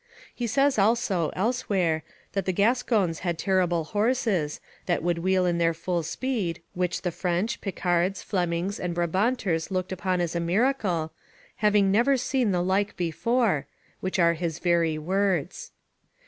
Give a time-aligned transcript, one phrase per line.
[0.33, 2.01] He says also, elsewhere,
[2.33, 7.11] that the Gascons had terrible horses, that would wheel in their full speed, which the
[7.11, 11.11] French, Picards, Flemings, and Brabanters looked upon as a miracle,
[11.57, 13.67] "having never seen the like before,"
[13.99, 15.69] which are his very words.